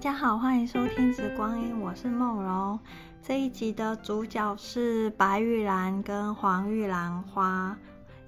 [0.00, 2.80] 大家好，欢迎收听《紫光音》，我是梦荣。
[3.22, 7.76] 这一集的主角是白玉兰跟黄玉兰花，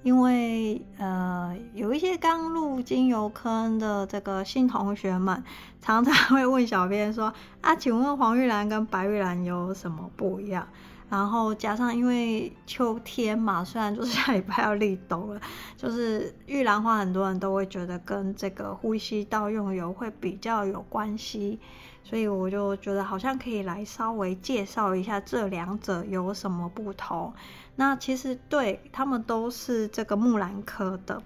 [0.03, 5.43] 因为呃有一些刚入精油坑的这个新同学们，
[5.81, 10.67] 常常会问小编说：“啊，请问黄玉兰跟白玉兰有什么不一样？”
[11.13, 15.39] 然后加上因为秋天嘛，虽然就是下礼拜要立冬了，
[15.77, 21.59] 就是玉兰花，很多人都会觉得跟这个呼吸道用油会比较有关系，
[22.03, 27.31] 所以我就觉得好像可以来稍微介绍一下这两者有什么不同。
[27.75, 31.21] 那其实对，他们都是这个木兰科的，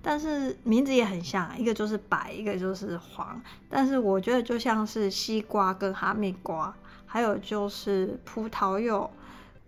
[0.00, 3.42] 但是名字也很像，一个就是白，一个就是黄。
[3.68, 6.72] 但是我觉得就像是西瓜跟哈密瓜，
[7.04, 9.10] 还有就是葡萄柚。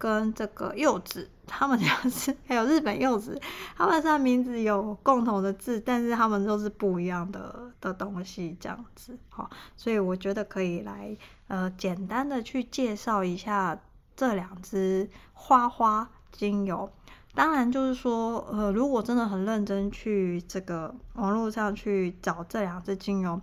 [0.04, 3.40] 跟这个柚子，他们 就是还有日本柚子，
[3.74, 11.16] 他们虽然名字有共同的字，但是他们都是不一样的的东西，这样子，好，所以我觉得可以来
[11.48, 13.80] 呃简单的去介绍一下
[14.14, 16.92] 这两支花花精油。
[17.34, 23.40] 当然就是说，呃，如果真的很认真去这个网络上去找这两支精油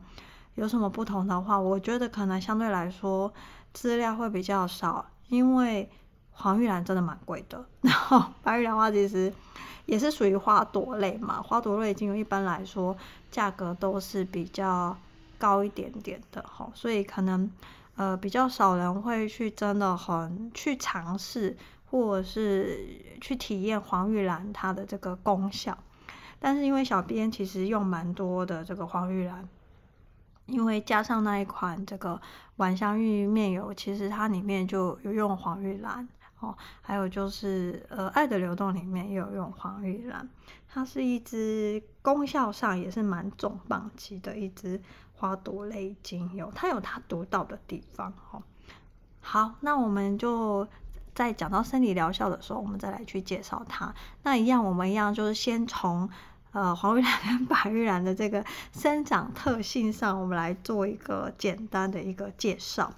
[0.53, 3.33] 有什么不同的话，我觉得可能相对来说
[3.73, 5.89] 资料会比较少，因为。
[6.31, 9.31] 黄玉兰真的蛮贵的， 然后白玉兰花其实
[9.85, 12.95] 也是属于花朵类嘛，花朵类精油一般来说
[13.29, 14.95] 价格都是比较
[15.37, 17.49] 高一点点的哈，所以可能
[17.95, 21.55] 呃比较少人会去真的很去尝试
[21.89, 22.79] 或者是
[23.19, 25.77] 去体验黄玉兰它的这个功效，
[26.39, 29.47] 但是因为小编其实用蛮多的这个黄玉兰。
[30.47, 32.19] 因为加上那一款这个
[32.57, 36.05] 晚香玉面油，其实它里面就有用黄玉兰
[36.41, 40.29] 哦，还有就是呃爱的流动里面也有用黄玉兰，
[40.67, 44.81] 它是一支功效上也是蛮重磅级的一支
[45.13, 48.43] 花朵类精油，它有它独到的地方哦。
[49.21, 50.67] 好，那我们就
[51.15, 53.95] 在讲到生理疗效的时候，我们再来去介绍它。
[54.23, 56.09] 那一样，我们一样就是先从。
[56.53, 58.43] 呃，黄玉兰跟白玉兰的这个
[58.73, 62.91] 生长特性上，我们来做一个简单的一个介绍。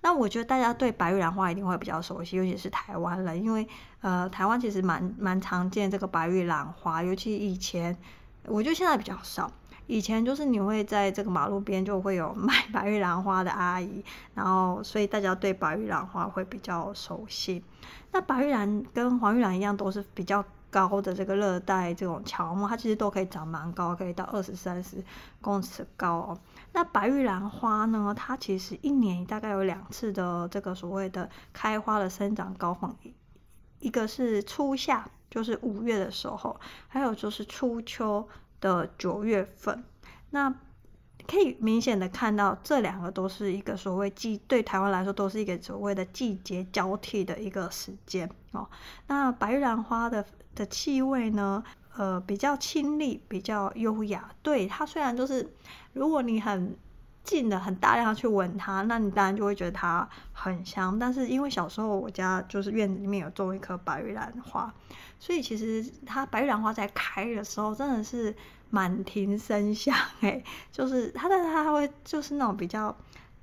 [0.00, 3.66] 那我觉得大家对白玉兰花一定会比较熟悉，尤其是台湾人，因为
[4.00, 7.96] 呃，台湾其实蛮蛮常见这个白玉兰花，尤其以前，
[8.44, 9.50] 我觉得现在比较少。
[9.86, 14.04] 以前就是你会在这个马路边就会有 卖白玉兰花的阿姨，
[14.34, 17.64] 然后所以大家对白玉兰花会比较熟悉。
[18.12, 20.44] 那白玉兰跟黄玉兰一样，都是比较。
[20.70, 25.02] 高的这个热带这种乔木，它其实都可以长蛮高，可以到二十三十
[25.40, 26.38] 公尺高哦。
[26.78, 32.94] 那白玉兰花呢，它其实一年大概有两次的这个所谓的开花的生长高峰，
[33.80, 38.28] 一个是初夏，就是五月的时候，还有就是初秋
[38.60, 39.82] 的九月份。
[40.30, 40.54] 那
[41.26, 48.70] 可以明显的看到，这两个都是一个所谓季，对台湾来说都是一个所谓的季节交替的一个时间哦。
[49.08, 50.24] 那白玉兰花的。
[50.54, 51.62] 的气味呢，
[51.98, 54.30] 呃，比较清丽，比较优雅。
[54.40, 55.52] 对，它虽然就是，
[55.92, 56.76] 如果你很
[57.24, 60.96] 近的、很大量去闻它，那你当然就会觉得它很香。
[60.96, 64.72] 但是因为小时候我家就是院子里面有种一棵白玉兰花，
[65.18, 68.32] 所以其实它白玉兰花在开的时候真的是
[68.70, 72.96] 满庭生香诶，就是它，但是它会就是那种比较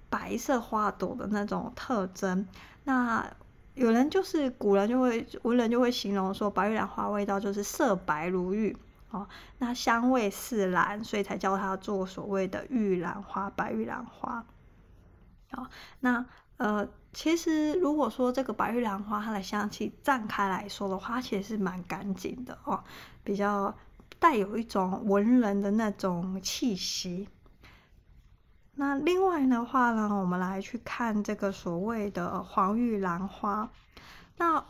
[0.10, 2.48] 白色花朵的那种特征。
[2.86, 3.30] 那
[3.76, 8.76] 有人就是古人就会文人就会形容说，白玉兰花味道就是色白如玉
[9.12, 9.28] 哦，
[9.60, 14.46] 那香味似兰，所以才叫它做所谓的玉兰花、白玉兰花。
[15.52, 15.68] 哦，
[16.00, 16.26] 那
[16.58, 22.84] 呃，其实如果说这个白玉兰花它的香气绽开来说的话，其实是蛮干净的哦，
[23.24, 23.76] 比较
[24.20, 27.28] 带有一种文人的那种气息。
[28.78, 33.70] 那另外的话呢，我们来去看这个所谓的黄玉兰花。
[34.36, 34.62] 那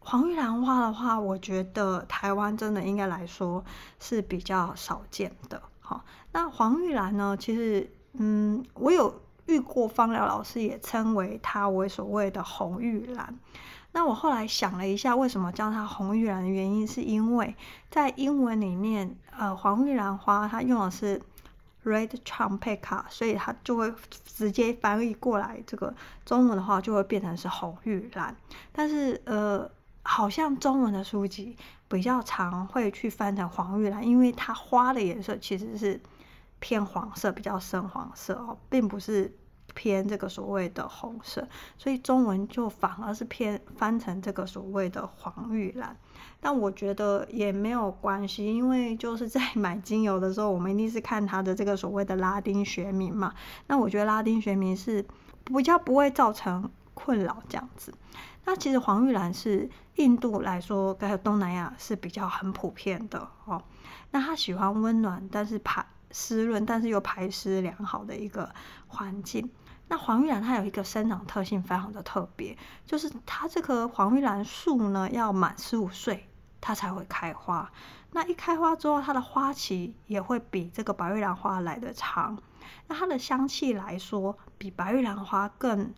[0.00, 3.64] 黄玉兰花的话，我觉得台湾真的应该来说
[3.98, 5.62] 是比较少见的。
[5.80, 13.38] 好，那黄玉兰呢，其实嗯，我有遇过芳疗老师也称为它为所谓的红玉兰。
[13.92, 17.56] 那我后来想了一下，为什么叫它红玉兰的原因，是因为
[17.90, 21.22] 在英文里面，呃，黄玉兰花它用的是。
[21.88, 23.92] Red Trumpet，所以它就会
[24.24, 25.94] 直接翻译过来，这个
[26.24, 28.36] 中文的话就会变成是红玉兰。
[28.72, 29.70] 但是呃，
[30.02, 31.56] 好像中文的书籍
[31.88, 36.00] 比较常会去翻成黄玉兰，因为它花的颜色其实是
[36.58, 39.34] 偏黄色，比较深黄色哦，并不是
[39.74, 45.96] 偏这个所谓的红色，所以中文就反而是偏翻成这个所谓的黄玉兰。
[46.40, 53.34] 但我觉得也没有关系，因为就是在 买精油的时候，我们一定是看它的这个所谓的拉丁学名嘛。
[53.66, 55.04] 那我觉得拉丁学名是
[55.44, 57.92] 比较不会造成困扰这样子。
[58.44, 63.62] 那其实黄玉兰是印度来说，还有东南亚是比较很普遍的哦。
[64.10, 68.54] 那它喜欢温暖，但是排湿润，但是又排湿良好的一个
[68.86, 69.50] 环境。
[69.88, 72.56] 那黄玉兰它有一个生长特性非常的特别，
[72.86, 76.28] 就是它这棵黄玉兰树呢，要满十五岁
[76.60, 77.70] 它才会开花。
[78.12, 82.38] 那一开花之后，它的花期也会比这个白玉兰花来得长。
[82.86, 85.92] 那它的香气来说，比白玉兰花更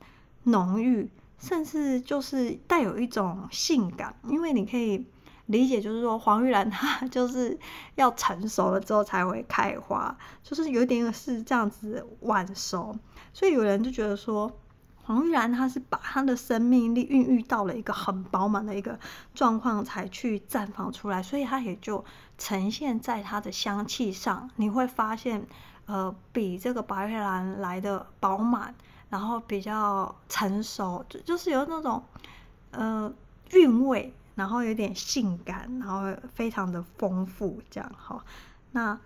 [0.45, 5.07] 浓郁，甚至就是带有一种性感，因为你可以。
[5.47, 7.59] 理解就是说，黄玉兰它 就是
[7.97, 12.97] 要成熟了之后才会开花，就是有点是这样子晚熟，
[13.33, 14.51] 所以有人就觉得说，
[15.05, 18.99] 黄玉兰它是把它的生命力孕育到了一个很饱满的一个
[19.35, 22.05] 状况才去绽放出来，所以它也就
[22.39, 25.47] 呈现在它的香气上，你会发现，
[25.87, 28.75] 呃，比这个白玉兰来的饱满，
[29.09, 32.03] 然后比较成熟，就就是有那种
[32.71, 33.13] 呃
[33.53, 34.13] 韵味。
[34.37, 38.25] 然后有点性感，然后非常的丰富，这样哈。
[38.71, 38.99] 那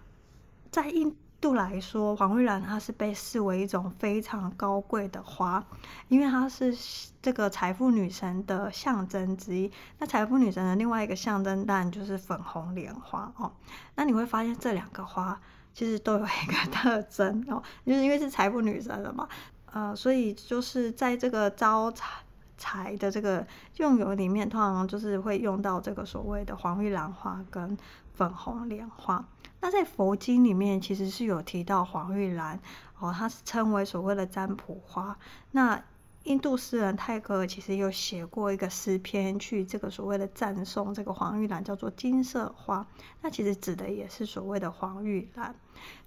[0.70, 5.62] 在印度来说，黄玉兰它是被视为一种非常高贵的花，
[6.08, 6.74] 因为它是
[7.20, 9.70] 这个财富女神的象征之一。
[9.98, 13.52] 那财富女神的另外一个象征当然就是粉红莲花哦。
[13.94, 15.38] 那你会发现这两个花
[15.74, 19.28] 其实都有一个 特征哦，就是因为是财富女神了嘛，
[19.70, 22.22] 呃，所以就是在这个招财。
[22.56, 23.44] 财的这个
[23.78, 27.76] 用油里面，通常就是会用到这个所谓的黄玉兰花跟
[28.14, 29.22] 粉红莲花。
[29.64, 32.60] 那在佛经里面，其实是有提到黄玉兰
[32.98, 35.18] 哦，它是称为所谓的占卜花。
[35.52, 35.82] 那
[36.24, 42.86] 印度诗人泰戈尔其实有写过一个诗篇，去这个所谓的赞颂这个黄玉兰，叫做金色花。
[43.22, 45.54] 那其实指的也是所谓的黄玉兰。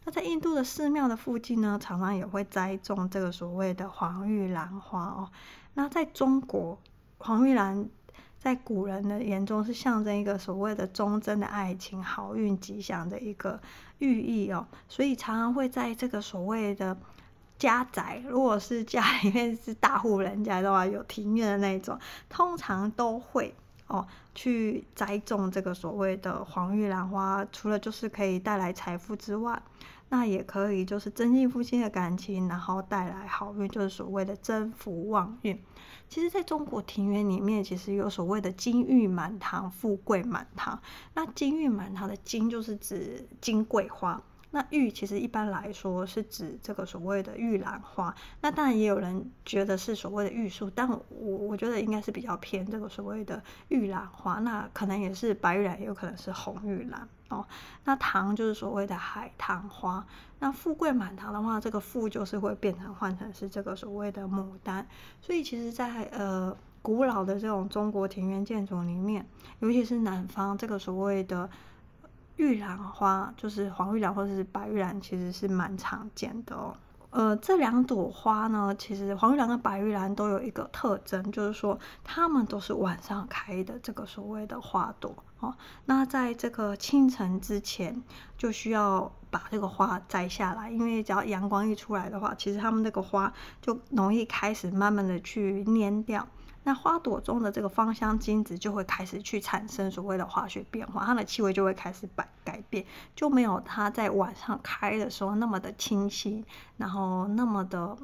[0.05, 5.31] 那在印度的寺庙的附近呢，常常也会栽种这个所谓的黄玉兰花哦。
[5.73, 6.77] 那在中国，
[7.17, 7.89] 黄玉兰
[8.47, 13.59] 在古人的眼中是象征一个所谓的忠贞的爱情、好运吉祥的一个
[13.97, 16.97] 寓意哦，所以常常会在这个所谓的
[17.57, 21.99] 家宅，如果是家里面是大户人家的话，有庭院的那种，
[22.29, 23.53] 通常都会
[23.87, 29.61] 哦去栽种这个所谓的黄玉兰花，除了就是可以带来财富之外。
[30.09, 35.61] 那也可以，就是增进夫妻的感情，然后带来好运，就是所谓的增福旺运。
[36.07, 40.81] 其实，在中国庭园里面，其实有所谓的金玉满堂、富贵满堂。
[41.13, 44.21] 那金玉满堂的金就是指金桂花。
[44.49, 57.45] 那玉其实一般来说是指这个所谓的玉兰花，那当然也有人觉得是所谓的玉树，但我我觉得应该是比较偏这个所谓的玉兰花，那可能也是白玉兰，也有可能是红玉兰哦。
[57.83, 60.05] 那糖就是所谓的海棠花，
[60.39, 64.87] 那富贵满堂的话，这个富就是会变成换成是这个所谓的牡丹，
[65.21, 69.27] 所以其实在呃古老的这种中国庭院建筑里面，
[69.59, 71.49] 尤其是南方这个所谓的。
[72.37, 76.73] 玉兰花就是黄玉兰或者是白玉兰，其实是蛮常见的哦。
[77.09, 85.55] 呃，这两朵花呢，其实黄玉兰跟白玉兰都有一个特征，就是说它们都是晚上开的这个所谓的花朵哦。
[85.85, 88.03] 那在这个清晨之前，
[88.37, 96.27] 就需要把这个花摘下来，因为只要阳光一出来的话，其实它们这个花就容易开始慢慢的去蔫掉。
[96.67, 106.43] 那花朵中的这个芳香精子就会开始去产生所谓的化学变化，它的气味就会开始改改变，就没有它在晚上开的时候那么的清新，
[106.75, 107.97] 然后那么的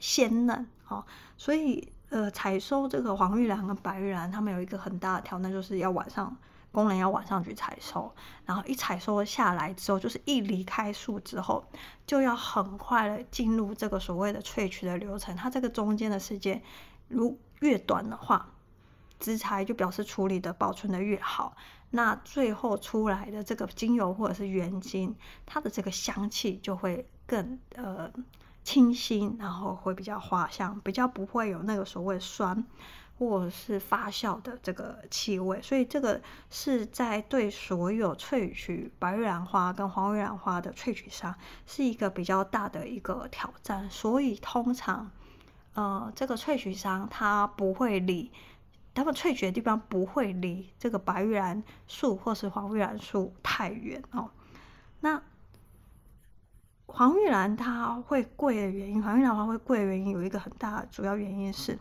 [0.00, 1.04] 鲜嫩哦。
[1.36, 6.36] 所以呃，采收这个黄玉兰跟白玉兰，它们有一个很大的挑战，就是要晚上
[6.72, 8.12] 工人要晚上去采收，
[8.44, 11.64] 然后一采收下来之后，就是一离开树之后，
[12.04, 16.60] 就要很快的进入这个所谓的萃取的流程，它这个中间的时间
[17.06, 18.50] 如越短的话，
[19.18, 21.56] 植材就表示处理的保存的越好，
[21.90, 25.14] 那最后出来的这个精油或者是原精，
[25.46, 28.12] 它的这个香气就会更呃
[28.64, 32.64] 清新，然后会比较花香，比较不会有那个所谓酸
[33.16, 41.32] 或者是发酵的这个气味，所以这个是在对所有萃取白玉兰花跟黄玉兰花的萃取上
[41.66, 45.08] 是一个比较大的一个挑战，所以通常。
[45.74, 48.30] 呃，这个萃取商它不会离，
[48.94, 54.30] 他们萃取的地方不会离这个白玉兰树或是黄玉兰树太远哦。
[55.00, 55.22] 那
[56.86, 61.78] 黄玉兰它会贵的原因，黄玉兰花会贵的原因有一个很大的主要原因是，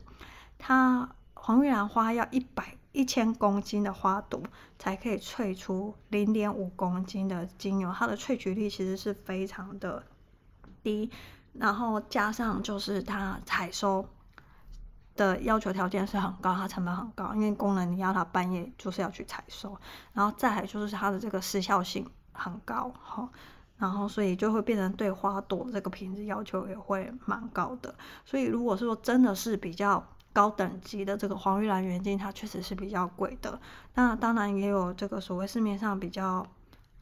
[0.58, 4.42] 它黄玉兰花要一百一千公斤的花朵
[4.80, 10.04] 才可以萃出零点五公斤的精油，它的萃取率其实是非常的
[10.82, 11.12] 低，
[11.54, 14.08] 然后加上就是它采收
[15.16, 19.78] 的要求条件是很高，它成本很高，因为工人你要他半夜就是要去采收，
[20.14, 23.30] 然后再来就是它的这个时效性很高，哈，
[23.78, 27.94] 然后所以就会变成对花朵这个品质要求也会蛮高的，
[28.24, 33.60] 所以如果是说真的是比较高等级的这个黄玉兰原精，它确实是比较贵的，
[33.96, 36.48] 那当然也有这个所谓市面上比较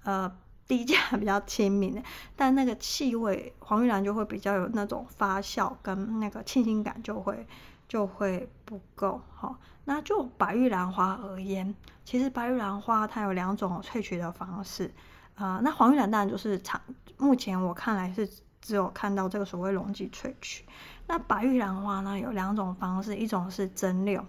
[0.04, 0.30] 呃。
[0.70, 2.04] 低价比较亲民的，
[2.38, 7.46] 但那个气味黄玉兰就会比较有那种发酵跟那个清新感就会
[7.88, 9.58] 就会不够哈。
[9.86, 11.74] 那就白玉兰花而言，
[12.06, 14.94] 其实白玉兰花它有两种萃取的方式
[15.34, 16.80] 啊、那黄玉兰当然就是长，
[17.18, 18.30] 目前我看来是
[18.62, 20.66] 只有看到这个所谓溶剂萃取。
[21.08, 24.22] 那白玉兰花呢有两种方式，一种是蒸馏，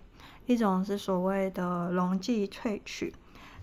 [0.46, 3.14] 一种是所谓的溶剂萃取。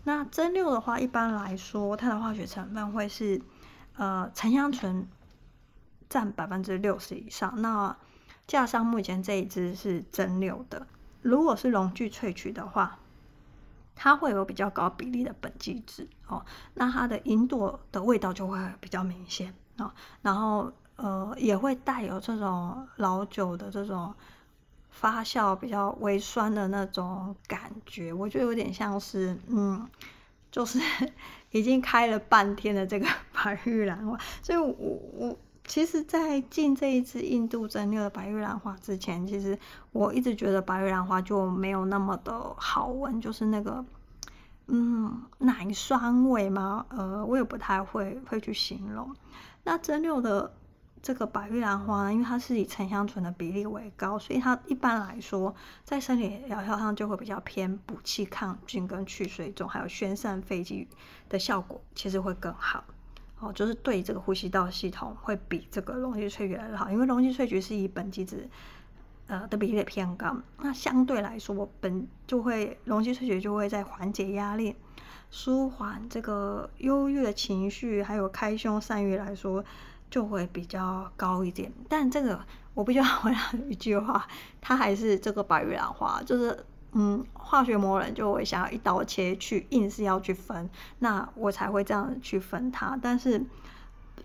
[0.08, 3.42] 那蒸馏的话，一般来说，它的化学成分会是，
[3.98, 5.06] 呃，沉香醇
[6.08, 7.62] 占百分之六十以上。
[7.62, 7.94] 那
[8.48, 10.88] 架上目前这一支是蒸馏的。
[11.22, 13.00] 如果是溶剂萃取的话，
[13.96, 16.46] 它会有比较高比例的苯基酯哦，
[16.76, 24.16] 那它的云朵的味道就会比较明显哦，然后呃也会带有这种老酒的这种。
[25.00, 29.88] 发酵比较微酸的那种感觉，我觉得有点像是，嗯，
[30.52, 30.80] 就是
[31.52, 34.18] 已经开了半天的这个 白玉兰花。
[34.42, 35.38] 所以我，我
[35.68, 39.60] 其实，在进这一支印度蒸馏的白玉兰花之前，其实
[39.92, 43.86] 我一直觉得白玉兰花就没有那么的好闻，就是那个，
[44.66, 49.16] 嗯，奶酸味嘛，呃，我也不太会会去形容。
[49.64, 50.52] 那蒸馏的。
[51.02, 60.88] 这个白玉兰花呢，因为它是以沉香醇的比例为高，所以它一般来说在生理疗效上就会比较偏补气、抗菌跟去水肿，还有宣散肺气
[61.30, 62.84] 的效果，其实会更好。
[63.40, 68.50] 哦，就是对这个呼吸道系统会比这个溶剂萃取来的好，因为溶剂萃取是以苯基酯
[69.28, 74.76] 呃的比例偏高，那相对来说本就会溶剂萃取就会在缓解压力、
[75.30, 79.64] 舒缓这个忧郁的情绪，还有开胸散郁来说。
[80.10, 82.40] 就会比较高一点，但这个
[82.74, 84.26] 我必须要 回答一句话，
[84.62, 92.98] 它还是这个白玉兰花，就是嗯，化学魔人就会想要一刀切去，硬是要去分，那我才会这样去分它。
[93.02, 93.44] 但是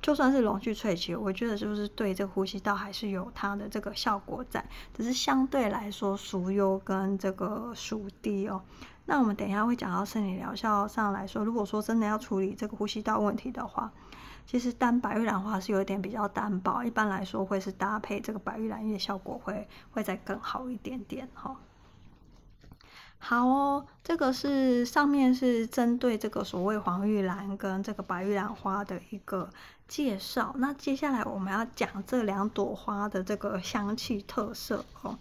[0.01, 8.63] 就算是溶剂萃取，我觉得就是对这个呼吸道还是有它的这个效果在，只是相对来说属优跟这个属低哦。
[9.07, 13.91] 那我们等一下会讲到生理疗效上来说，如果说真的要处理这个呼吸道问题的话。
[14.47, 21.57] 其实单白玉兰花是有一点比较单薄，一般来说会是搭配这个白玉兰叶，效果会会再更好一点点哈。
[23.19, 29.49] 好哦，这个是上面是针对这个所谓黄玉兰跟这个白玉兰花的一个
[29.87, 30.53] 介绍。
[30.59, 35.17] 那接下来我们要讲这两朵花的这个香气特色哦。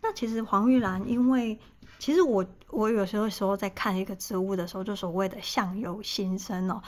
[0.00, 1.58] 那其实黄玉兰，因为
[1.98, 6.82] 其实我我有时候时候在看一个植物的时候，就所谓的相由心生哦。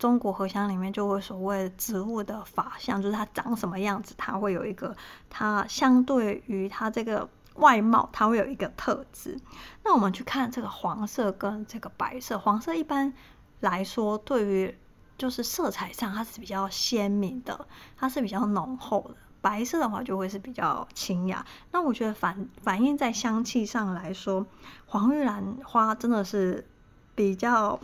[0.00, 4.96] 中国荷香里面就会所谓植物的法相，就是它长什么样子，它会有一个
[5.28, 9.38] 它相对于它这个外貌，它会有一个特质。
[9.84, 13.12] 那我们去看这个黄色跟这个白色，黄色一般
[13.60, 14.74] 来说对于
[15.18, 17.66] 就是色彩上它是比较鲜明的，
[17.98, 21.44] 它是比较浓厚的；白色的话就会是比较清雅。
[21.72, 24.46] 那我觉得反反映在香气上来说，
[24.86, 26.66] 黄玉兰花真的是
[27.14, 27.78] 比较。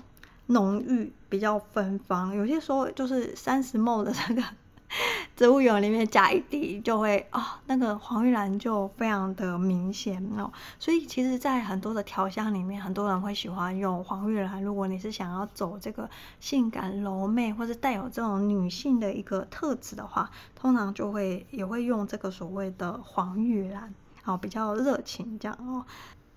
[0.46, 4.42] 浓郁比较芬芳，有些时候就是三十 ml 的这个
[5.34, 10.52] 植物油里面加一滴，就会、哦，那个黄玉兰就非常的明显哦。
[10.78, 14.62] 所以其实，在很多的调香里面，很多人会喜欢用黄玉兰。
[14.62, 23.92] 如果你是想要走这个性感柔媚，或者带有这种女性的一个特质的话，通常就会也会用这个所谓的黄玉兰，
[24.24, 25.84] 哦，比较热情这样哦。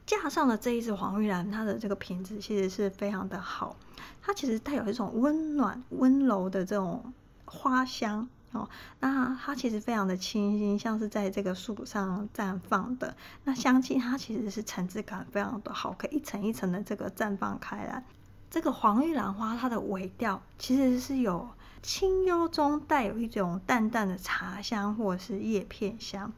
[0.10, 3.76] 架上的这一支黄玉兰，它的这个品质其实是非常的好，
[4.24, 7.14] 它其实带有一种温暖、温柔的这种
[7.46, 8.68] 花香哦。
[9.02, 18.04] 那它其实非常的清新，像是在这个树上绽放的那香气，它其实是层次感非常的好，可以一层一层的这个绽放开来。
[18.50, 21.48] 这个黄玉兰花，它的尾调其实是有
[21.84, 26.34] 清幽中带有一种淡淡的茶香或者是叶片香。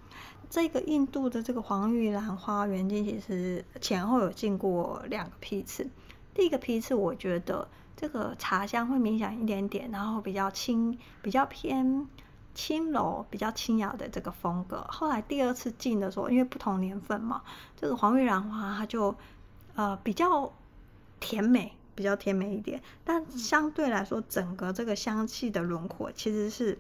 [0.52, 5.90] 这个印度的这个黄玉兰花原精其实前后有进过两个批次。
[6.34, 7.66] 第一个批次，我觉得
[7.96, 12.06] 这个茶香会明显一点点，然后比较轻，比较偏
[12.54, 14.86] 轻柔、比较轻雅的这个风格。
[14.90, 17.44] 后来第二次进的时候，因为不同年份嘛，
[17.80, 19.16] 这个黄玉兰花它就
[19.76, 20.52] 呃比较
[21.22, 26.78] 甜美，比较甜美一点，但相对来说，整个这个香气的轮廓其实是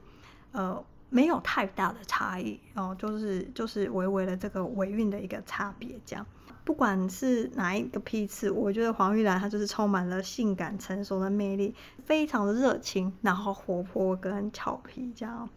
[0.52, 0.84] 呃。
[1.12, 6.26] 没有太大的差异哦，就是就是微微的这个尾韵的一个差别，这样。
[6.64, 11.76] 不管是哪一个批次，我觉得黄玉兰它就是充满了性感成熟的魅力，
[12.06, 15.50] 非常的热情，然后活泼跟俏皮这样。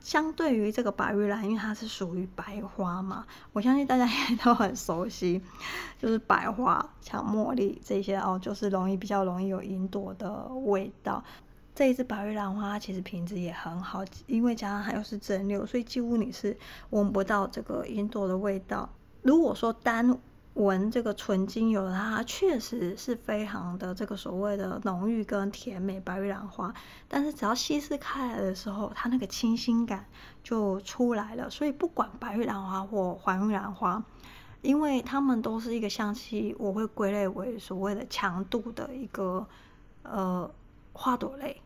[0.00, 5.42] 相对于这个白玉兰，因为它是属于白花嘛，我相信大家 也都很熟悉，
[5.98, 11.22] 就是白花、像茉莉这些哦，就是容易比较容易有云朵的味道。
[11.76, 16.56] 这一支白玉兰花其实品质也很好，因为加上它又是蒸馏，所以几乎你是
[16.88, 18.88] 闻不到这个云朵的味道。
[19.20, 20.18] 如果说单
[20.54, 26.72] 闻这个纯精油它，它确实是非常的这个所谓的浓郁跟甜美白玉兰花，
[27.08, 30.06] 但是只要稀释开来的时候，它那个清新感
[30.42, 31.50] 就出来了。
[31.50, 34.02] 所以不管白玉兰花或黄玉兰花，
[34.62, 39.46] 因为它们都是一个香气，我会归类为所谓的强度的一个
[40.04, 40.50] 呃
[40.94, 41.60] 花朵类。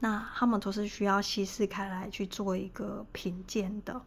[0.00, 4.02] 那他们都是需要稀释开来去做一个品鉴的。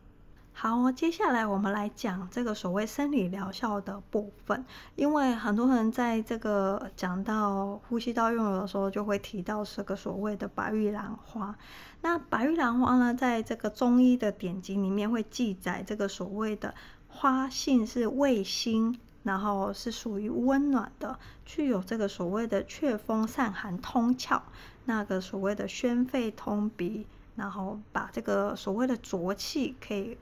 [0.54, 4.66] 好，接下来我们来讲这个所谓生理疗效的部分，
[4.96, 11.56] 因为很多人在这个讲到呼吸道用油的时候，就会提到这个所谓的白玉兰花。
[12.02, 16.76] 那白玉兰花呢，在这个中医的典籍里面会记载，这个所谓的
[17.08, 19.00] 花性是味辛。
[19.24, 24.42] 然后是属于温暖的，具有这个所谓的祛风散寒通窍，
[24.86, 30.18] 那个所谓的宣肺通鼻，然后把这个所谓的浊气可以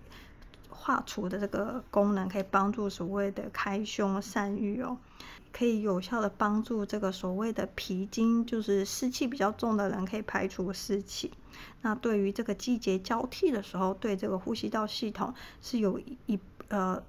[0.69, 4.97] 化除的这个功能，可以帮助所谓的开胸散郁哦，
[5.51, 11.31] 可以有效的帮助这个所谓的脾经，就是湿气比较重的人可以排除湿气。
[11.81, 17.01] 那对于这个季节交替的时候，对这个呼吸道系统是有一呃。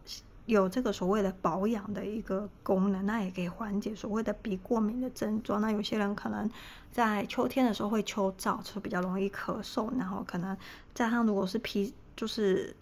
[0.52, 5.60] 有这个所谓的保养的一个功能，那也可以缓解所谓的鼻过敏的症状。
[5.60, 6.50] 那有些人可能
[6.90, 10.56] 在秋天的时候会秋燥，就比较容易咳嗽，然后可能
[10.94, 12.74] 加上如果是皮就是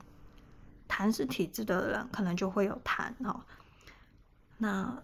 [0.88, 3.40] 痰湿体质的人，可能就会有痰哦。
[4.56, 5.02] 那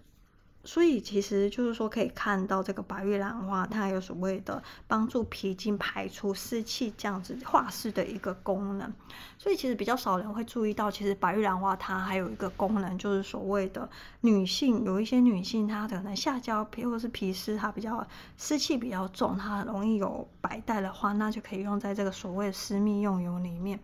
[0.64, 8.90] 所以其实就是说，可以看到这个白玉兰花，它有所谓的帮助脾经排出湿气这样子化湿的一个功能。
[9.36, 13.88] 所以其实比较少人会注意到，其实白玉兰花它还有一个功能，就是所谓的
[14.22, 18.06] 女性有一些女性她可能下焦皮或是皮湿，它比较
[18.38, 23.78] 湿气比较重，它容易有白带的话，那就可以用在这个所谓的私密用油里面。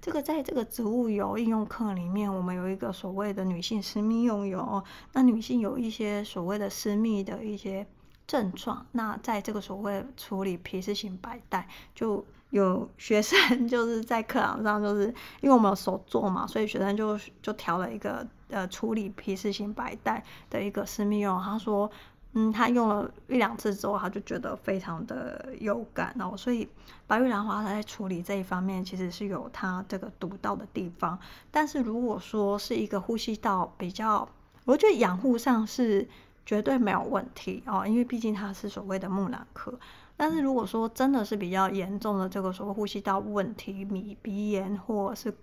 [0.00, 4.82] 这个在这个植物油应用课里面，我们有一个所谓的女性私密用油。
[5.12, 7.86] 那女性有一些所谓的私密的一些
[8.26, 15.06] 症状，那在这个所谓处理皮湿性白带，就有学生 就是在课堂上，就是
[15.40, 21.90] 因为我们有手做嘛，所以学生就就调了一个呃处理皮湿性白带的一个私密用，他说。
[22.38, 26.36] 嗯，他用了一两次之后，他就觉得非常的有感哦。
[26.36, 26.68] 所以
[27.06, 31.18] 白玉兰花它在处理这一方面，其实是有它这个独到的地方。
[31.50, 34.28] 但是如果说是一个呼吸道比较，
[34.66, 36.06] 我觉得养护上是
[36.44, 39.72] 绝对没有问题哦，因为毕竟它是所谓的木兰科。
[40.14, 45.34] 但是如果说真的是比较严重的这个所谓呼吸道问题，鼻鼻炎或者是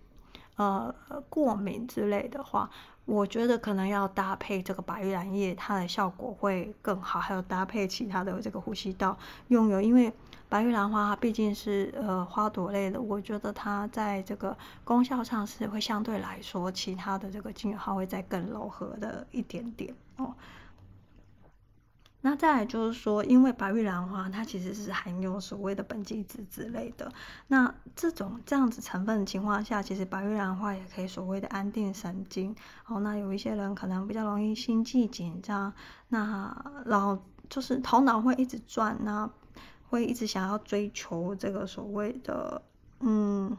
[0.58, 0.93] 呃
[1.27, 2.69] 过敏之类的话。
[3.06, 7.20] 我觉得可能要搭配这个白玉兰叶，它的效果会更好。
[7.20, 9.18] 还有搭配其他的这个呼吸道
[9.50, 10.12] 用油，因为
[10.48, 20.34] 白玉兰花它毕竟是呃花朵类的，我觉得它在这个功效上是会相对来说，其他的这个精油它会再更柔和的一点点哦。
[22.25, 27.12] 那再来就是说，因为白玉兰花它其实是含有所谓的苯基酯之类的，
[27.47, 32.55] 那这种这样子成分的情况下，其实白玉兰花也可以所谓的安定神经。
[32.88, 35.73] 哦，那有一些人可能比较容易心悸紧张，
[36.07, 39.29] 那然后就是头脑会一直转，那
[39.89, 42.62] 会一直想要追求这个所谓的
[43.01, 43.57] 嗯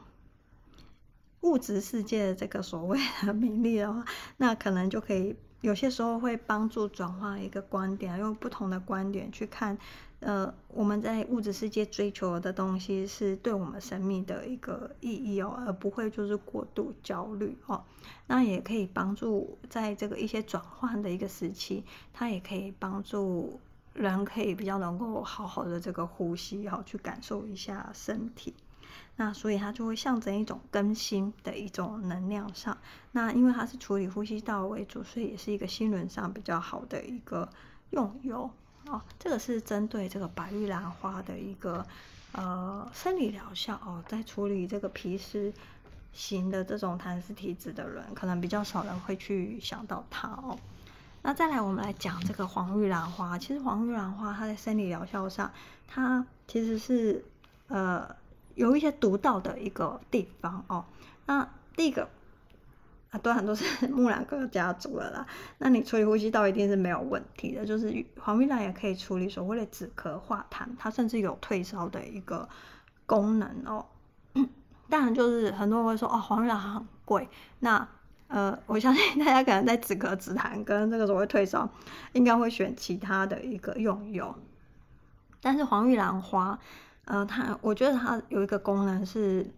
[1.42, 4.03] 物质世界的这个所谓的 名利的话，
[4.38, 5.37] 那可能就可以。
[5.64, 9.79] 有些时候会帮助转换一个观点，用不同的观点去看，
[10.20, 17.83] 呃，我们在物质世界追求的东西是对我们生命的一个意义哦，而不会就是过度焦虑哦。
[18.27, 23.59] 那也可以帮助在这个一些转换的一个时期，它也可以帮助
[23.94, 28.53] 人可以比较能够好好的这个呼吸，好去感受一下身体。
[29.16, 32.77] 那所以它就会象征一种更新的一种能量上。
[33.12, 37.48] 那因为它是处理呼吸道为主，所以也是一个心轮上比较好的一个
[37.90, 38.50] 用油。
[38.87, 41.87] 哦，这个是针对这个白玉兰花的一个
[42.33, 45.50] 呃生理疗效哦，在处理这个皮湿
[46.12, 50.59] 型的这种痰湿体质的人，可能比较少人会去想到它哦。
[51.22, 53.38] 那再来，我们来讲这个黄玉兰花。
[53.38, 55.50] 其实黄玉兰花它在生理疗效上，
[55.88, 57.24] 它其实是
[57.68, 58.07] 呃
[58.55, 60.85] 有一些独到的一个地方哦。
[61.27, 62.09] 那第一个。
[63.23, 65.25] 都很多是木兰科家族的啦，
[65.59, 67.64] 那你处理呼吸道一定是没有问题的。
[67.64, 72.49] 就是黄玉兰也可以处理所谓的止咳化痰，它甚至有退烧的一个
[73.07, 73.87] 功能哦。
[74.88, 77.29] 当然，就是很多人会说哦，黄玉兰很贵。
[77.61, 77.87] 那
[78.27, 81.71] 呃，我相信大家可能在止咳止痰跟这个所谓退烧，
[82.14, 84.35] 应该会选其他的一个用油。
[85.40, 86.59] 但是黄玉兰花，
[87.05, 89.51] 呃，它我觉得它有一个功能是。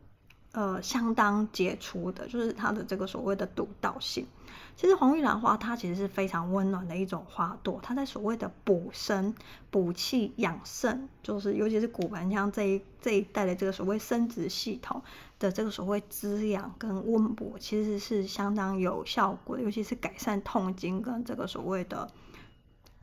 [0.52, 4.26] 呃，相当杰出的，就是它的这个所谓的独到性。
[4.74, 9.34] 其实红玉兰花它其实是非常温暖的一种花朵，它在所谓的补身、
[9.70, 15.02] 补气、养肾，就是尤其是骨盆腔这一这一带的这个所谓生殖系统
[15.38, 22.10] 的这个所谓滋养跟温补，其实是相当有效果的，尤其是改善痛经跟这个所谓的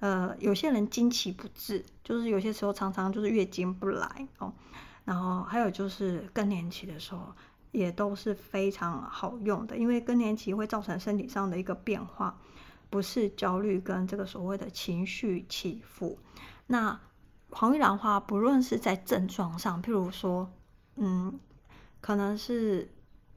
[0.04, 4.54] 呃，有些人经期不治，就是有些时候常常就是月经不来哦。
[5.06, 7.34] 然后还有就是更年期的时候，
[7.72, 12.38] 也都是非常好用的，因为更年期会造成身体上的一个变化，
[12.90, 16.20] 不是焦虑跟这个所谓的情绪起伏。
[16.68, 17.00] 那
[17.52, 20.52] 黄玉兰花不论是在症状上，譬如说，
[20.98, 21.40] 嗯，
[22.02, 22.92] 可能是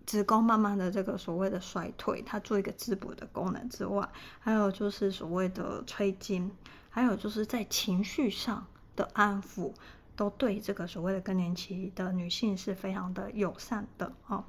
[0.06, 6.50] 子宫慢慢的这个所谓的衰退，它做一个滋补的功能之外，还有就是所谓的催经，
[6.88, 9.72] 还有就是在情绪上的安抚。
[10.18, 14.42] 都对这个所谓的更年期的女性是非常的友善的哦。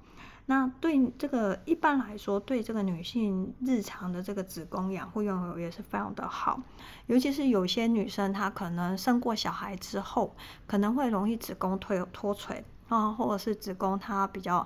[0.45, 6.61] 那对这个一般来说，对这个女性日常的这个子宫养护用油也是非常的好。
[7.07, 10.33] 尤其是有些女生她可能生过小孩之后，
[10.65, 14.65] 可能会容易子宫脱脱垂啊，或者是子宫它比较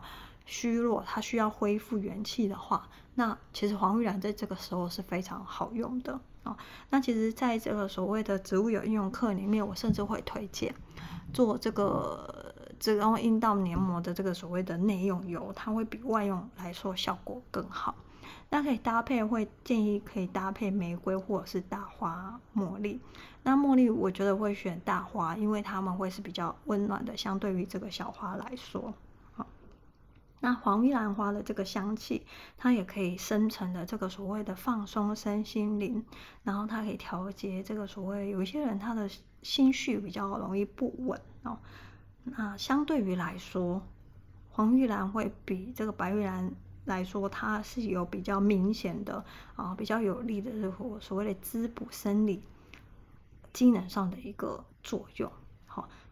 [0.52, 6.20] 虚弱，它需要恢复元气的话，那其实黄玉兰在这个时候是非常好用的。
[6.44, 6.58] 哦，
[6.90, 10.76] 那其实，在这个所谓的植物油应用课里面，我甚至会推荐
[11.32, 17.96] 做这个子宫阴道黏膜的这个所谓的内用油，它会比外用来说效果更好。
[18.50, 23.00] 那可以搭配，会建议可以搭配玫瑰或者是大花茉莉。
[23.44, 28.94] 那茉莉我觉得会选大花，因为它们会是比较温暖的，相对于这个小花来说。
[30.44, 32.26] 那黄玉兰花的这个香气，
[32.58, 36.04] 它也可以生成的这个所谓的放松身心灵，
[36.44, 39.08] 然后它可以调节这个所谓有一些人他的
[39.44, 41.60] 心绪比较容易不稳哦。
[42.24, 43.82] 那相对于来说，
[44.50, 46.52] 黄玉兰会比这个白玉兰
[46.86, 49.24] 来说，它是有比较明显的
[49.56, 52.42] 啊，比较有力的这个所谓的滋补生理
[53.54, 55.32] 机能上的一个作用。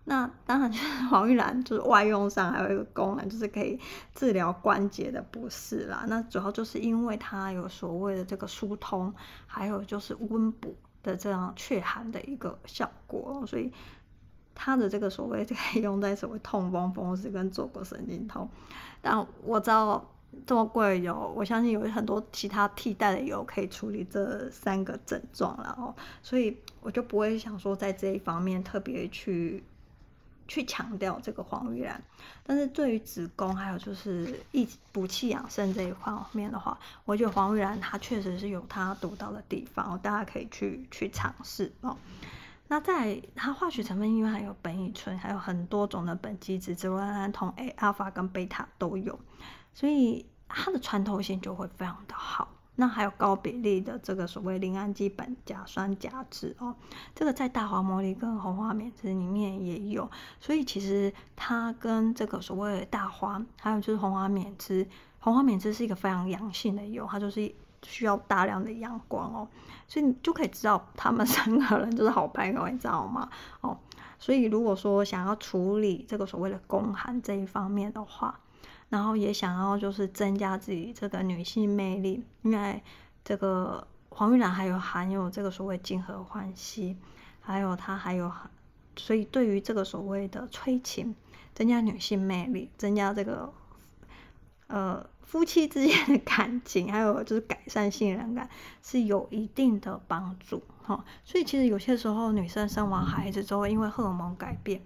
[0.09, 3.79] 那当然就是 黄玉兰，就是外用上还有一个功能，就是可以
[4.15, 6.03] 治疗关节的不适啦。
[6.07, 9.13] 那主要就是因为它有所谓的这个疏通，
[9.45, 13.71] 还有就是温补的这样祛寒的一个效果，所以
[14.55, 18.49] 它的这个所谓可以用在所谓痛风、风湿跟坐骨神经痛。
[19.03, 20.03] 但我知道
[20.47, 25.93] 这么贵的油，我相信有很多其他替代的油可以处理这三个症状了哦，
[26.23, 29.63] 所以我就不会想说在这一方面特别去。
[30.49, 32.01] 去强调这个黄玉兰，
[32.43, 41.95] 但是对于子宫还有就是益补气养肾这一方面的话，我觉得黄玉兰它确实是有它独到的地方，大家可以去去尝试哦。
[42.67, 49.19] 那在它化学成分，因为还有苯乙醇，还有很多种的苯基酯、植物胺酮 A、阿尔法跟贝塔都有，
[49.73, 52.47] 所以它的穿透性就会非常的好。
[52.79, 56.73] 那还有高比例的这个所谓邻氨基苯甲酸甲酯哦，
[57.13, 64.87] 这个在大黄茉莉跟红花缅栀里面也有，所以其实它跟这个所谓的大黄，还有就是红花缅栀，
[65.19, 69.47] 红花缅栀是一个非常阳性的油，它就是需要大量的阳光哦，
[69.85, 73.29] 所以你就可以知道他们三个人就是好朋友，你知道吗？
[73.59, 73.77] 哦，
[74.17, 78.39] 所以如果说想要处理这个所谓的宫寒这一方面的话，
[78.89, 82.81] 然后也想要就是增加自己这个女性魅力，因为
[83.23, 86.97] 这个黄玉兰还有含有这个所谓金合欢喜，
[87.39, 88.31] 还有它还有，
[88.95, 91.15] 所以对于这个所谓的催情、
[91.53, 93.53] 增加女性魅力、增加这个
[94.65, 98.49] 呃夫妻之间的感情，还有就是改善信任感
[98.81, 101.05] 是有一定的帮助哈。
[101.23, 104.81] 所以其实有些时候女生生完孩子之后，因为荷尔蒙改变。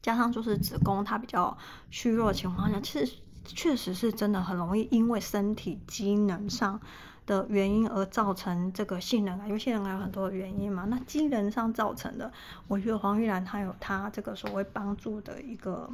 [0.00, 1.56] 加上就是子宫它比较
[1.90, 6.80] 虚弱的情况下，其实确实是真的很容易因为身体机能上
[7.26, 10.86] 的原因而造成这个性能感，因为性能感有很多的原因嘛。
[10.88, 12.32] 那机能上造成的，
[12.68, 15.90] 我觉得黄玉兰它有它这个所谓帮助的一个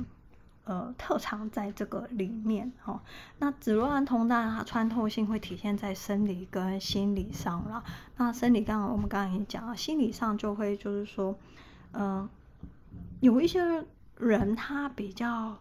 [0.64, 3.00] 呃特长在这个里面哦。
[3.38, 7.82] 那紫罗兰酮当然它穿透性会体现在生理跟心理上了。
[8.16, 11.36] 那生理刚刚我们刚刚已经讲了，心理上就会就是说，
[11.92, 12.28] 嗯、
[13.24, 13.84] 有一些
[14.18, 15.56] 人他比较。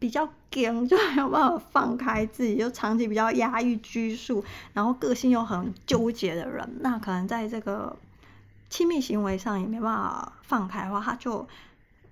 [0.00, 7.94] 比较硬，就没有办法放开自己，就长期比较压抑拘束，然后个性又很纠结的人，那可能在这个
[8.70, 11.46] 亲密行为上也没办法放开的话，他就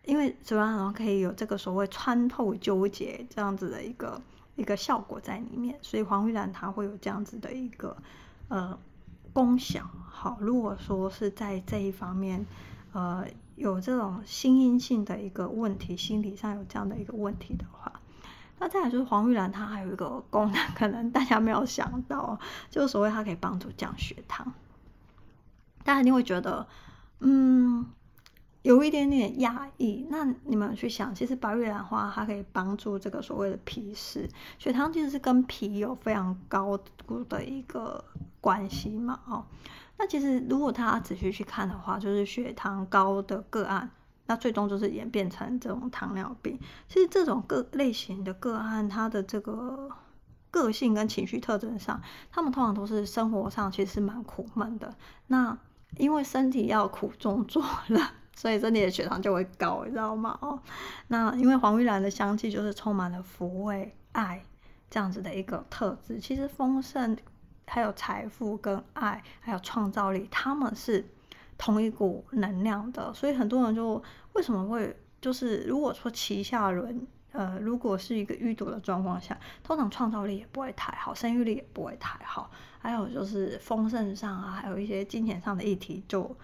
[0.04, 4.20] 因为主要可以有这个所谓穿透纠结这样子的一个
[4.56, 7.96] 一个效果在里面，所以黄玉兰它会有这样子的一个
[8.48, 8.78] 呃
[9.32, 9.80] 功效。
[10.10, 12.44] 好，如果说是在这一方面，
[12.92, 13.24] 呃。
[13.58, 18.00] 有这种心因性的一个问题，心理上有这样的一个问题的话，
[18.58, 22.38] 那再来就是黄玉兰，她还有一个功能，可能大家没有想到，
[22.70, 24.54] 就是所谓它可以帮助降血糖。
[25.84, 26.66] 大家一定会觉得，
[27.20, 27.86] 嗯，
[28.68, 30.06] 有一点点压抑。
[30.10, 34.28] 那你们去想，其实白玉兰花它可以帮助这个所谓的脾湿，
[34.58, 38.04] 血糖其实是跟脾有非常高度的一个
[38.42, 39.46] 关系嘛，哦。
[39.96, 43.90] 那其实，如果他仔细去看的话，就是血糖高的个案，
[44.26, 46.60] 那最终就是演变成这种糖尿病。
[46.88, 49.88] 其实这种个类型的个案，它的这个
[50.50, 54.94] 个性跟情绪特征上，他们通常都是生活上其实是蛮苦闷的。
[55.28, 55.56] 那
[55.96, 57.98] 因为身体要苦中作乐，
[58.38, 60.38] 所以身体的血糖就会高，你知道吗？
[60.40, 60.58] 哦，
[61.08, 64.42] 那因为黄玉兰的香气就是充满了抚慰、爱
[64.88, 67.16] 这样子的一个特质，其实丰盛。
[67.70, 71.04] 还有财富跟爱，还有创造力，他们是
[71.58, 86.34] 同一股能量的，所以很多人就为什么会就是如果说旗下轮，呃，如果是一个淤堵的状况下，通常创造力也不会太好，生育力也不会太好，还有就是丰盛上啊，还有一些金钱上的议题，就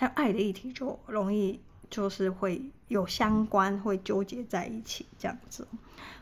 [0.00, 1.60] 还有爱的议题，就容易
[1.90, 5.68] 就是会有相关，会纠结在一起这样子，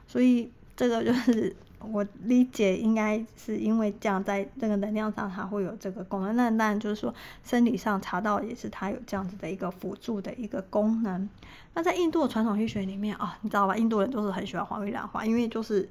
[0.08, 1.54] 所以这个就是。
[1.80, 6.34] 我理解应该是因为这样，在这个能量上它会有这个功能。
[6.34, 7.14] 那当然就是说，
[7.44, 11.30] 生理上查到也是它有这样子的一个辅助的一个功能。
[11.74, 13.76] 那在印度的传统医学里面啊，你知道吧？
[13.76, 15.88] 印度人就是很喜欢黄玉兰花，因为就是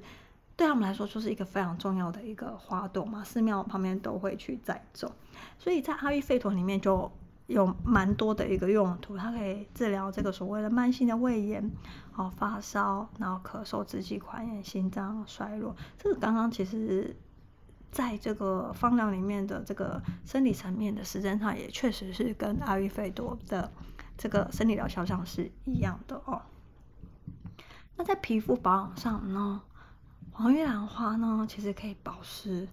[0.58, 5.10] 对他们来说就是一个非常重要的一个花朵嘛，寺庙旁边都会去栽种。
[5.58, 7.10] 所以在阿育吠陀里面就。
[7.48, 11.70] 有蛮多的一个用途，它可以治疗这个所谓的慢性的胃炎，
[12.14, 15.74] 哦，发烧，然后咳嗽、支气管炎、心脏衰弱。
[15.96, 17.16] 这个刚刚其实
[17.90, 23.72] 在这个方疗里面的这个生理层面的实证上，也确实是跟阿育吠陀的
[24.18, 26.42] 这个生理疗效上是一样的哦。
[27.96, 29.62] 那在皮肤保养上呢，
[30.32, 32.68] 黄玉兰花呢，其实可以保湿。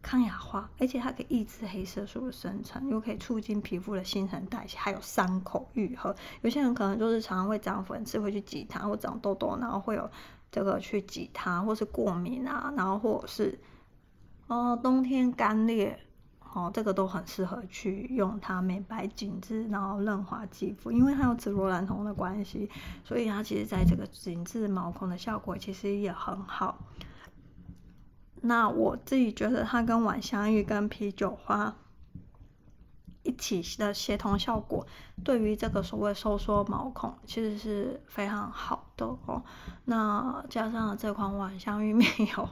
[0.00, 6.14] 抗氧化，而且它可以抑制黑色素的生成，又可以促进皮肤的新陈代谢，还有伤口愈合。
[6.42, 10.10] 有些人可能就是常常会长粉刺，会去挤它，或长痘痘，然后会有
[10.50, 13.58] 这个去挤它，或是过敏啊，然后或者是
[14.46, 15.98] 哦冬天干裂，
[16.54, 22.70] 哦这个都很适合去用它美白紧致，然后润滑肌肤，因为它有紫罗兰酮的关系，
[23.04, 26.78] 所以它其实在这个紧致毛孔的效果其实也很好。
[28.42, 31.74] 那我自己觉得它跟晚香玉跟啤酒花
[33.22, 34.86] 一起的协同效果，
[35.22, 39.42] 对于这个所谓收缩毛孔其实是非常好的哦。
[39.84, 42.04] 那加上这款晚香玉没
[42.36, 42.48] 有，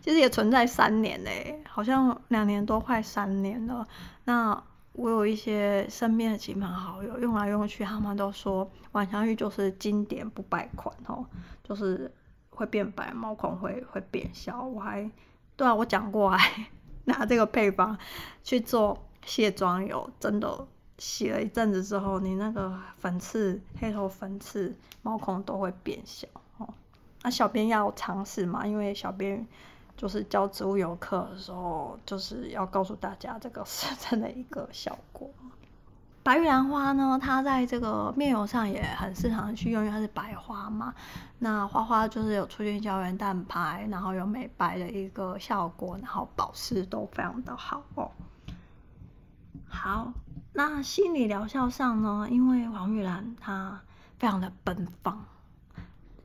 [0.00, 3.86] 其实也存在三年嘞，好像两年多快三年了。
[4.24, 4.60] 那
[4.92, 11.24] 我有一些身边的亲朋好友用来用去，他们都说晚香玉就是经典不败款哦，
[11.62, 12.12] 就是。
[12.58, 14.64] 会变白，毛孔会会变小。
[14.64, 15.08] 我还
[15.56, 16.36] 对啊，我讲过，
[17.06, 17.96] 拿这个配方
[18.42, 20.66] 去做卸妆油，真的
[20.98, 26.26] 洗了一阵子之后，你那个粉刺、黑头粉刺、毛孔都会变小
[26.58, 26.68] 哦。
[27.22, 29.46] 那小编要尝试嘛，因为小编
[29.96, 35.30] 就是教植物油课的时候，就是要告诉大家这个是 真的一个效果。
[36.28, 40.92] 白玉兰花呢，它在这个面油上也很适合去用，因为它是白花嘛。
[41.38, 48.10] 那花花就是有促进胶原蛋白，然后有美白的一个效果，然后保湿都非常的好哦。
[49.66, 50.12] 好，
[50.52, 53.80] 那心理疗效上呢，因为黄玉兰它
[54.18, 55.24] 非常的奔放，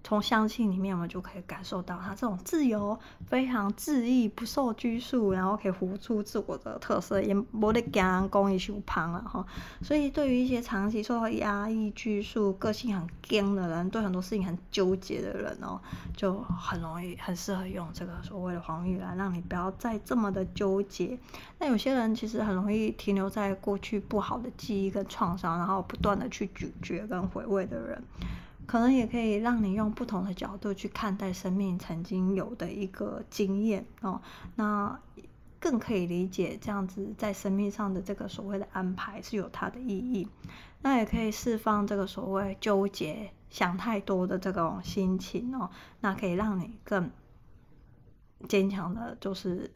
[0.03, 9.45] 从香气里面，我们就可以感受到它这种自由、非常恣意、不受拘束，然后可以活出自我的特色，也不得给人讲伊太胖了哈。
[9.81, 15.79] 所以，对于一些长期受到压抑、拘束、个性很僵的人，对很多事情很纠结的人哦，
[16.17, 21.17] 就很容易、很适合用这个所谓的黄玉兰，让你不要再这么的纠结。
[21.59, 28.03] 那有些人其实很容易停留在过去不好的记忆跟创伤，然后不断的去咀嚼跟回味的人。
[28.65, 34.21] 可能也可以让你用不同的角度去看待生命曾经有的一个经验哦，
[34.55, 34.99] 那
[35.59, 40.27] 更可以理解这样子在生命上的这个所谓的安排是有它的意义，
[40.81, 45.69] 那也可以释放这个所谓纠结、想太多的这种心情哦，
[46.01, 47.09] 那可以让你更
[48.49, 49.71] 坚强的，就是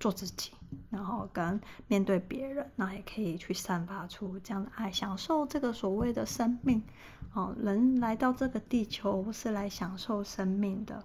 [0.00, 0.50] 做自己。
[0.90, 6.82] 然后跟面对别人，那也可以去散发出这样的爱，享受这个所谓的生命。
[7.32, 11.02] 哦，人来到这个地球是来享受生命的。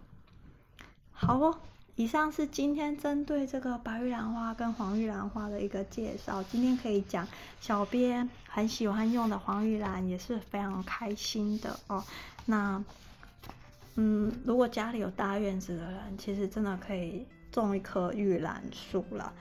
[1.12, 1.60] 好哦，
[1.96, 6.42] 以上是今天针对这个白玉兰花跟黄玉兰花的一个介绍。
[6.44, 7.28] 今天可以讲
[7.62, 12.04] 小编很喜欢用的黄玉兰，也是非常开心的哦。
[12.46, 12.84] 那，
[13.96, 19.32] 嗯，如果家里有大院子的人，其实真的可以种一棵玉兰树了。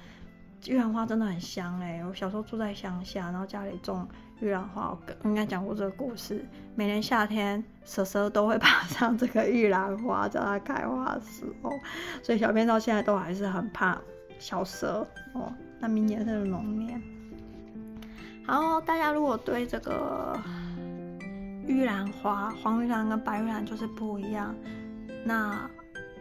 [0.67, 2.03] 玉兰花真的很香哎！
[2.07, 4.09] 我小时候住在乡下，然后家里种
[4.41, 6.45] 玉兰花，我应该讲过这个故事。
[6.75, 11.71] 每年夏天，蛇蛇都会 爬上这个玉兰花，在它开花的时候。
[12.23, 14.01] 所以小编到现在都还是很怕
[14.39, 15.53] 小蛇哦。
[15.79, 17.01] 那明年是龙年。
[18.47, 20.39] 好，大家如果对这个
[21.67, 24.55] 玉兰花，黄玉兰跟白玉兰就是不一样，
[25.25, 25.69] 那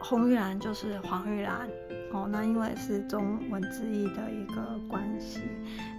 [0.04, 1.68] 红玉兰就是黄玉兰。
[2.12, 5.42] 哦，那因为是中文字义的一个关系，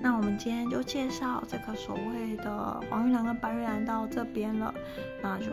[0.01, 4.73] 那我们今天就介绍这个所谓的黄玉兰跟白玉兰到这边了，
[5.21, 5.47] 那就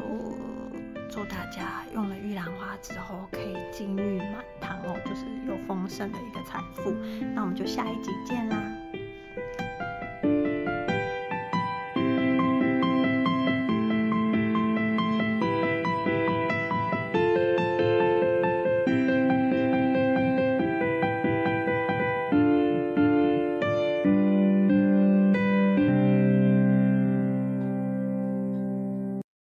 [1.10, 6.92] 祝大家用了玉兰花之后可以金玉满堂哦，就是有丰盛的一个财富。
[7.34, 8.81] 那我们就下一集见啦。